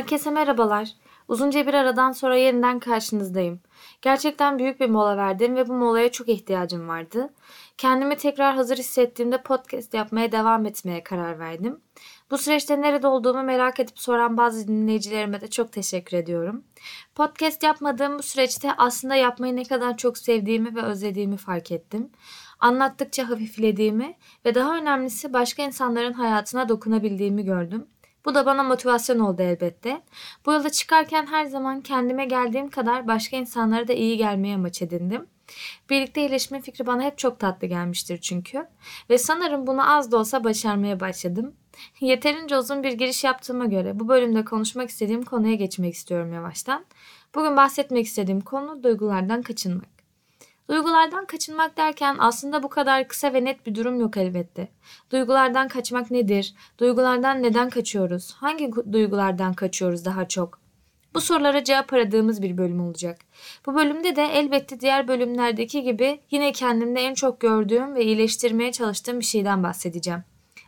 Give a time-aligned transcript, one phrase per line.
[0.00, 0.88] Herkese merhabalar.
[1.28, 3.60] Uzunca bir aradan sonra yeniden karşınızdayım.
[4.02, 7.34] Gerçekten büyük bir mola verdim ve bu molaya çok ihtiyacım vardı.
[7.78, 11.80] Kendimi tekrar hazır hissettiğimde podcast yapmaya devam etmeye karar verdim.
[12.30, 16.64] Bu süreçte nerede olduğumu merak edip soran bazı dinleyicilerime de çok teşekkür ediyorum.
[17.14, 22.10] Podcast yapmadığım bu süreçte aslında yapmayı ne kadar çok sevdiğimi ve özlediğimi fark ettim.
[22.60, 27.86] Anlattıkça hafiflediğimi ve daha önemlisi başka insanların hayatına dokunabildiğimi gördüm.
[28.24, 30.02] Bu da bana motivasyon oldu elbette.
[30.46, 35.26] Bu yolda çıkarken her zaman kendime geldiğim kadar başka insanlara da iyi gelmeye amaç edindim.
[35.90, 38.66] Birlikte iyileşme fikri bana hep çok tatlı gelmiştir çünkü.
[39.10, 41.54] Ve sanırım bunu az da olsa başarmaya başladım.
[42.00, 46.84] Yeterince uzun bir giriş yaptığıma göre bu bölümde konuşmak istediğim konuya geçmek istiyorum yavaştan.
[47.34, 49.99] Bugün bahsetmek istediğim konu duygulardan kaçınmak.
[50.70, 54.68] Duygulardan kaçınmak derken aslında bu kadar kısa ve net bir durum yok elbette.
[55.10, 56.54] Duygulardan kaçmak nedir?
[56.78, 58.32] Duygulardan neden kaçıyoruz?
[58.32, 60.60] Hangi duygulardan kaçıyoruz daha çok?
[61.14, 63.18] Bu sorulara cevap aradığımız bir bölüm olacak.
[63.66, 69.20] Bu bölümde de elbette diğer bölümlerdeki gibi yine kendimde en çok gördüğüm ve iyileştirmeye çalıştığım
[69.20, 70.24] bir şeyden bahsedeceğim.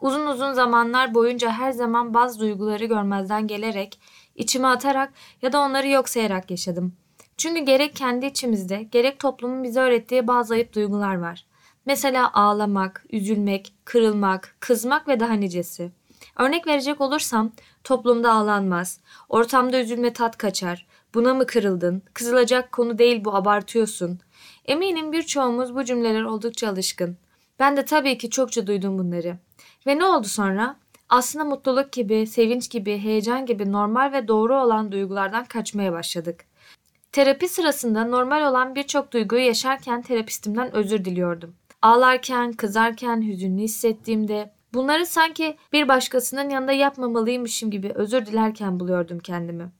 [0.00, 4.00] Uzun uzun zamanlar boyunca her zaman bazı duyguları görmezden gelerek,
[4.34, 6.96] içime atarak ya da onları yok sayarak yaşadım.
[7.36, 11.46] Çünkü gerek kendi içimizde gerek toplumun bize öğrettiği bazı ayıp duygular var.
[11.86, 15.92] Mesela ağlamak, üzülmek, kırılmak, kızmak ve daha nicesi.
[16.38, 17.52] Örnek verecek olursam
[17.84, 24.20] toplumda ağlanmaz, ortamda üzülme tat kaçar, buna mı kırıldın, kızılacak konu değil bu abartıyorsun.
[24.64, 27.16] Eminim birçoğumuz bu cümleler oldukça alışkın.
[27.58, 29.38] Ben de tabii ki çokça duydum bunları.
[29.86, 30.76] Ve ne oldu sonra?
[31.08, 36.45] Aslında mutluluk gibi, sevinç gibi, heyecan gibi normal ve doğru olan duygulardan kaçmaya başladık.
[37.16, 41.54] Terapi sırasında normal olan birçok duyguyu yaşarken terapistimden özür diliyordum.
[41.82, 49.72] Ağlarken, kızarken, hüzünlü hissettiğimde bunları sanki bir başkasının yanında yapmamalıymışım gibi özür dilerken buluyordum kendimi.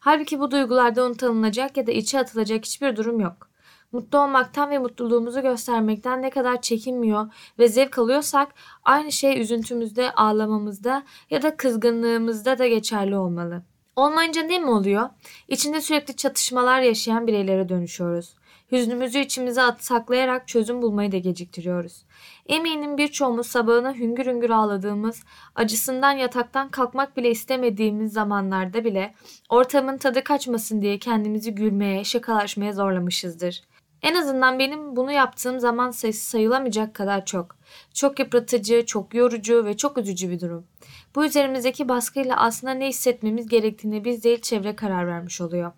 [0.00, 3.48] Halbuki bu duygularda unutanılacak ya da içe atılacak hiçbir durum yok.
[3.92, 8.48] Mutlu olmaktan ve mutluluğumuzu göstermekten ne kadar çekinmiyor ve zevk alıyorsak
[8.84, 13.62] aynı şey üzüntümüzde, ağlamamızda ya da kızgınlığımızda da geçerli olmalı.
[13.96, 15.10] Olmayınca ne mi oluyor?
[15.48, 18.34] İçinde sürekli çatışmalar yaşayan bireylere dönüşüyoruz.
[18.72, 22.02] Hüznümüzü içimize at saklayarak çözüm bulmayı da geciktiriyoruz.
[22.46, 25.22] Eminim birçoğumuz sabahına hüngür hüngür ağladığımız,
[25.54, 29.14] acısından yataktan kalkmak bile istemediğimiz zamanlarda bile
[29.48, 33.62] ortamın tadı kaçmasın diye kendimizi gülmeye, şakalaşmaya zorlamışızdır.
[34.04, 37.56] En azından benim bunu yaptığım zaman sayısı sayılamayacak kadar çok.
[37.94, 40.66] Çok yıpratıcı, çok yorucu ve çok üzücü bir durum.
[41.14, 45.72] Bu üzerimizdeki baskıyla aslında ne hissetmemiz gerektiğini biz değil çevre karar vermiş oluyor.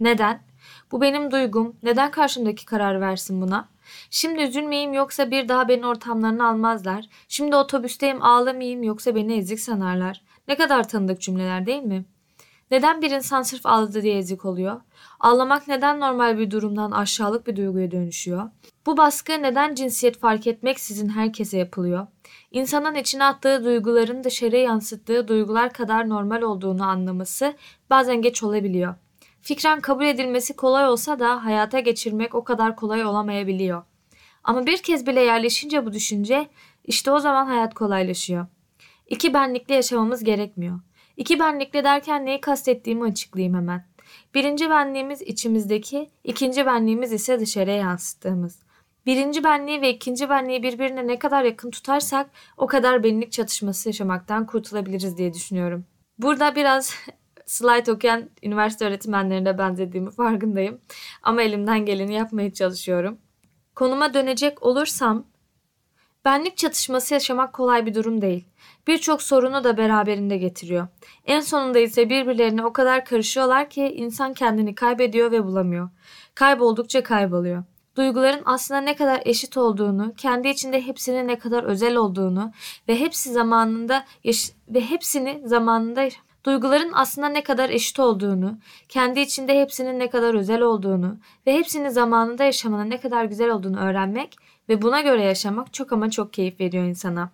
[0.00, 0.42] Neden?
[0.92, 1.76] Bu benim duygum.
[1.82, 3.68] Neden karşımdaki karar versin buna?
[4.10, 7.04] Şimdi üzülmeyeyim yoksa bir daha beni ortamlarına almazlar.
[7.28, 10.22] Şimdi otobüsteyim ağlamayayım yoksa beni ezik sanarlar.
[10.48, 12.04] Ne kadar tanıdık cümleler değil mi?
[12.72, 14.80] Neden bir insan sırf ağladı diye ezik oluyor?
[15.20, 18.50] Ağlamak neden normal bir durumdan aşağılık bir duyguya dönüşüyor?
[18.86, 22.06] Bu baskı neden cinsiyet fark etmeksizin herkese yapılıyor?
[22.50, 27.54] İnsanın içine attığı duyguların dışarıya yansıttığı duygular kadar normal olduğunu anlaması
[27.90, 28.94] bazen geç olabiliyor.
[29.42, 33.82] Fikren kabul edilmesi kolay olsa da hayata geçirmek o kadar kolay olamayabiliyor.
[34.44, 36.48] Ama bir kez bile yerleşince bu düşünce
[36.84, 38.46] işte o zaman hayat kolaylaşıyor.
[39.08, 40.80] İki benlikli yaşamamız gerekmiyor.
[41.16, 43.84] İki benlikli derken neyi kastettiğimi açıklayayım hemen.
[44.34, 48.58] Birinci benliğimiz içimizdeki, ikinci benliğimiz ise dışarıya yansıttığımız.
[49.06, 54.46] Birinci benliği ve ikinci benliği birbirine ne kadar yakın tutarsak o kadar benlik çatışması yaşamaktan
[54.46, 55.84] kurtulabiliriz diye düşünüyorum.
[56.18, 56.94] Burada biraz
[57.46, 60.80] slide okuyan üniversite öğretmenlerine benzediğimi farkındayım.
[61.22, 63.18] Ama elimden geleni yapmaya çalışıyorum.
[63.74, 65.26] Konuma dönecek olursam
[66.24, 68.44] benlik çatışması yaşamak kolay bir durum değil.
[68.86, 70.88] Birçok sorunu da beraberinde getiriyor.
[71.24, 75.90] En sonunda ise birbirlerine o kadar karışıyorlar ki insan kendini kaybediyor ve bulamıyor.
[76.34, 77.64] Kayboldukça kayboluyor
[77.96, 82.52] duyguların aslında ne kadar eşit olduğunu, kendi içinde hepsinin ne kadar özel olduğunu
[82.88, 84.04] ve hepsi zamanında
[84.68, 86.08] ve hepsini zamanında
[86.44, 88.58] duyguların aslında ne kadar eşit olduğunu,
[88.88, 91.16] kendi içinde hepsinin ne kadar özel olduğunu
[91.46, 94.36] ve hepsini zamanında yaşamanın ne kadar güzel olduğunu öğrenmek
[94.68, 97.30] ve buna göre yaşamak çok ama çok keyif veriyor insana.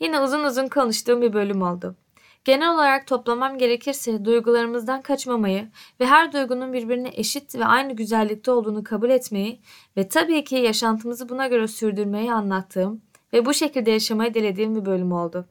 [0.00, 1.96] Yine uzun uzun konuştuğum bir bölüm oldu.
[2.44, 5.68] Genel olarak toplamam gerekirse duygularımızdan kaçmamayı
[6.00, 9.60] ve her duygunun birbirine eşit ve aynı güzellikte olduğunu kabul etmeyi
[9.96, 15.12] ve tabii ki yaşantımızı buna göre sürdürmeyi anlattığım ve bu şekilde yaşamayı dilediğim bir bölüm
[15.12, 15.46] oldu.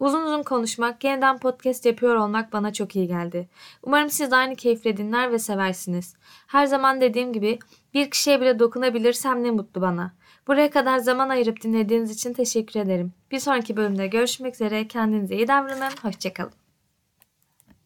[0.00, 3.48] Uzun uzun konuşmak, yeniden podcast yapıyor olmak bana çok iyi geldi.
[3.82, 6.16] Umarım siz de aynı keyifle dinler ve seversiniz.
[6.46, 7.58] Her zaman dediğim gibi
[7.94, 10.14] bir kişiye bile dokunabilirsem ne mutlu bana.
[10.46, 13.12] Buraya kadar zaman ayırıp dinlediğiniz için teşekkür ederim.
[13.30, 14.88] Bir sonraki bölümde görüşmek üzere.
[14.88, 15.92] Kendinize iyi davranın.
[16.02, 16.63] Hoşçakalın.